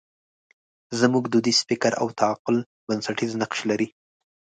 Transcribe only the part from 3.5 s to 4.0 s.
لري.